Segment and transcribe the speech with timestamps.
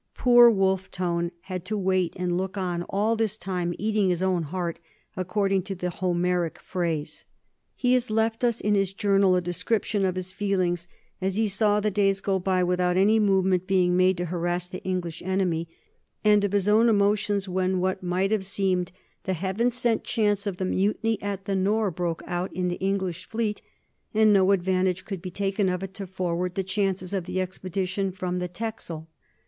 [0.15, 4.41] Poor Wolfe Tone had to wait and look on all this time, eating his own
[4.41, 4.79] heart,
[5.15, 7.23] according to the Homeric phrase.
[7.75, 10.87] He has left us in his journal a description of his feelings
[11.21, 14.83] as he saw the days go by without any movement being made to harass the
[14.83, 15.69] English enemy,
[16.25, 18.91] and of his own emotions when what might have seemed
[19.25, 23.25] the heaven sent chance of the mutiny at the Nore broke out in the English
[23.25, 23.61] fleet
[24.15, 28.11] and no advantage could be taken of it to forward the chances of the expedition
[28.11, 29.07] from the Texel.